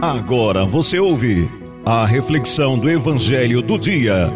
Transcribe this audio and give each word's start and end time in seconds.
Agora 0.00 0.66
você 0.66 1.00
ouve 1.00 1.48
a 1.82 2.04
reflexão 2.04 2.78
do 2.78 2.88
Evangelho 2.88 3.62
do 3.62 3.78
Dia. 3.78 4.30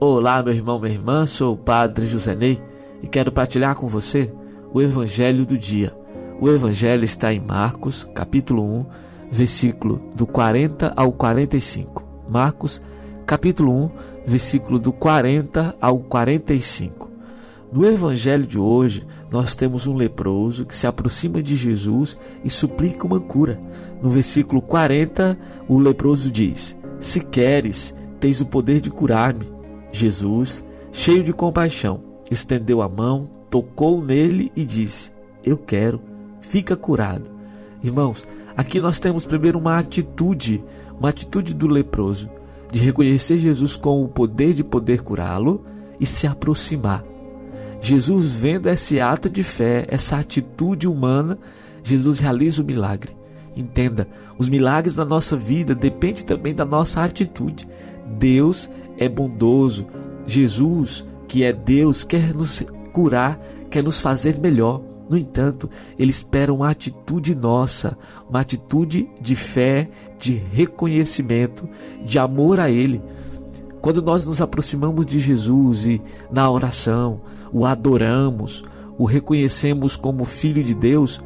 Olá, 0.00 0.42
meu 0.42 0.52
irmão, 0.52 0.80
minha 0.80 0.92
irmã, 0.92 1.26
sou 1.26 1.54
o 1.54 1.56
Padre 1.56 2.08
José 2.08 2.34
Ney 2.34 2.60
e 3.04 3.06
quero 3.06 3.30
partilhar 3.30 3.76
com 3.76 3.86
você 3.86 4.32
o 4.74 4.82
Evangelho 4.82 5.46
do 5.46 5.56
Dia. 5.56 5.96
O 6.40 6.50
Evangelho 6.50 7.04
está 7.04 7.32
em 7.32 7.38
Marcos, 7.38 8.02
capítulo 8.02 8.64
1, 8.64 8.86
versículo 9.30 10.02
do 10.12 10.26
40 10.26 10.92
ao 10.96 11.12
45. 11.12 12.02
Marcos, 12.28 12.82
capítulo 13.24 13.72
1, 13.84 13.90
versículo 14.26 14.80
do 14.80 14.92
40 14.92 15.76
ao 15.80 16.00
45. 16.00 17.11
No 17.72 17.86
evangelho 17.86 18.46
de 18.46 18.58
hoje, 18.58 19.06
nós 19.30 19.54
temos 19.54 19.86
um 19.86 19.94
leproso 19.94 20.66
que 20.66 20.76
se 20.76 20.86
aproxima 20.86 21.42
de 21.42 21.56
Jesus 21.56 22.18
e 22.44 22.50
suplica 22.50 23.06
uma 23.06 23.18
cura. 23.18 23.58
No 24.02 24.10
versículo 24.10 24.60
40, 24.60 25.38
o 25.66 25.78
leproso 25.78 26.30
diz: 26.30 26.76
Se 27.00 27.20
queres, 27.20 27.94
tens 28.20 28.42
o 28.42 28.46
poder 28.46 28.78
de 28.78 28.90
curar-me. 28.90 29.50
Jesus, 29.90 30.62
cheio 30.92 31.24
de 31.24 31.32
compaixão, 31.32 32.02
estendeu 32.30 32.82
a 32.82 32.88
mão, 32.90 33.30
tocou 33.48 34.04
nele 34.04 34.52
e 34.54 34.66
disse: 34.66 35.10
Eu 35.42 35.56
quero, 35.56 35.98
fica 36.42 36.76
curado. 36.76 37.30
Irmãos, 37.82 38.22
aqui 38.54 38.80
nós 38.80 39.00
temos 39.00 39.24
primeiro 39.24 39.58
uma 39.58 39.78
atitude, 39.78 40.62
uma 41.00 41.08
atitude 41.08 41.54
do 41.54 41.68
leproso, 41.68 42.28
de 42.70 42.80
reconhecer 42.80 43.38
Jesus 43.38 43.76
com 43.76 44.04
o 44.04 44.08
poder 44.08 44.52
de 44.52 44.62
poder 44.62 45.00
curá-lo 45.00 45.64
e 45.98 46.04
se 46.04 46.26
aproximar 46.26 47.11
Jesus, 47.82 48.36
vendo 48.36 48.70
esse 48.70 49.00
ato 49.00 49.28
de 49.28 49.42
fé, 49.42 49.84
essa 49.88 50.16
atitude 50.16 50.86
humana, 50.86 51.36
Jesus 51.82 52.20
realiza 52.20 52.62
o 52.62 52.64
milagre. 52.64 53.10
Entenda, 53.56 54.06
os 54.38 54.48
milagres 54.48 54.94
da 54.94 55.04
nossa 55.04 55.36
vida 55.36 55.74
dependem 55.74 56.24
também 56.24 56.54
da 56.54 56.64
nossa 56.64 57.02
atitude. 57.02 57.68
Deus 58.18 58.70
é 58.96 59.08
bondoso. 59.08 59.84
Jesus, 60.24 61.04
que 61.26 61.42
é 61.42 61.52
Deus, 61.52 62.04
quer 62.04 62.32
nos 62.32 62.62
curar, 62.92 63.36
quer 63.68 63.82
nos 63.82 64.00
fazer 64.00 64.38
melhor. 64.38 64.80
No 65.10 65.18
entanto, 65.18 65.68
ele 65.98 66.12
espera 66.12 66.54
uma 66.54 66.70
atitude 66.70 67.34
nossa, 67.34 67.98
uma 68.30 68.40
atitude 68.40 69.10
de 69.20 69.34
fé, 69.34 69.90
de 70.20 70.34
reconhecimento, 70.34 71.68
de 72.04 72.16
amor 72.16 72.60
a 72.60 72.70
Ele. 72.70 73.02
Quando 73.82 74.00
nós 74.00 74.24
nos 74.24 74.40
aproximamos 74.40 75.04
de 75.04 75.18
Jesus 75.18 75.86
e 75.86 76.00
na 76.30 76.48
oração, 76.48 77.20
o 77.52 77.66
adoramos, 77.66 78.62
o 78.96 79.04
reconhecemos 79.04 79.96
como 79.96 80.24
Filho 80.24 80.62
de 80.62 80.72
Deus, 80.72 81.20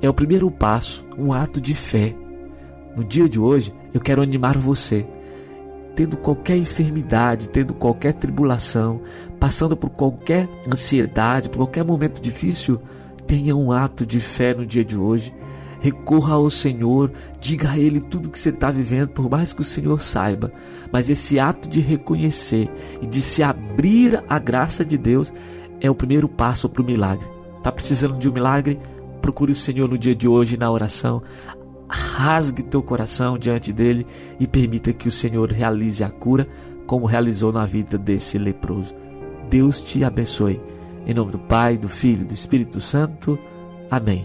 é 0.00 0.08
o 0.08 0.14
primeiro 0.14 0.48
passo, 0.48 1.04
um 1.18 1.32
ato 1.32 1.60
de 1.60 1.74
fé. 1.74 2.14
No 2.96 3.02
dia 3.02 3.28
de 3.28 3.40
hoje, 3.40 3.74
eu 3.92 4.00
quero 4.00 4.22
animar 4.22 4.56
você. 4.56 5.04
Tendo 5.96 6.16
qualquer 6.16 6.56
enfermidade, 6.56 7.48
tendo 7.48 7.74
qualquer 7.74 8.12
tribulação, 8.12 9.00
passando 9.40 9.76
por 9.76 9.90
qualquer 9.90 10.48
ansiedade, 10.72 11.48
por 11.48 11.58
qualquer 11.58 11.84
momento 11.84 12.20
difícil, 12.20 12.80
tenha 13.26 13.56
um 13.56 13.72
ato 13.72 14.06
de 14.06 14.20
fé 14.20 14.54
no 14.54 14.64
dia 14.64 14.84
de 14.84 14.96
hoje 14.96 15.34
recorra 15.80 16.34
ao 16.34 16.50
Senhor, 16.50 17.12
diga 17.40 17.70
a 17.70 17.78
Ele 17.78 18.00
tudo 18.00 18.30
que 18.30 18.38
você 18.38 18.50
está 18.50 18.70
vivendo, 18.70 19.08
por 19.08 19.30
mais 19.30 19.52
que 19.52 19.60
o 19.60 19.64
Senhor 19.64 20.00
saiba. 20.00 20.52
Mas 20.92 21.08
esse 21.08 21.38
ato 21.38 21.68
de 21.68 21.80
reconhecer 21.80 22.70
e 23.00 23.06
de 23.06 23.20
se 23.20 23.42
abrir 23.42 24.22
à 24.28 24.38
graça 24.38 24.84
de 24.84 24.96
Deus 24.96 25.32
é 25.80 25.90
o 25.90 25.94
primeiro 25.94 26.28
passo 26.28 26.68
para 26.68 26.82
o 26.82 26.86
milagre. 26.86 27.26
Está 27.58 27.70
precisando 27.72 28.18
de 28.18 28.28
um 28.28 28.32
milagre? 28.32 28.78
Procure 29.20 29.52
o 29.52 29.56
Senhor 29.56 29.88
no 29.88 29.98
dia 29.98 30.14
de 30.14 30.28
hoje 30.28 30.56
na 30.56 30.70
oração. 30.70 31.22
Rasgue 31.88 32.62
teu 32.62 32.82
coração 32.82 33.38
diante 33.38 33.72
dele 33.72 34.06
e 34.38 34.46
permita 34.46 34.92
que 34.92 35.08
o 35.08 35.12
Senhor 35.12 35.50
realize 35.50 36.02
a 36.02 36.10
cura, 36.10 36.48
como 36.86 37.06
realizou 37.06 37.52
na 37.52 37.64
vida 37.64 37.98
desse 37.98 38.38
leproso. 38.38 38.94
Deus 39.48 39.80
te 39.80 40.04
abençoe. 40.04 40.60
Em 41.06 41.14
nome 41.14 41.30
do 41.30 41.38
Pai, 41.38 41.78
do 41.78 41.88
Filho 41.88 42.22
e 42.22 42.26
do 42.26 42.34
Espírito 42.34 42.80
Santo. 42.80 43.38
Amém. 43.90 44.24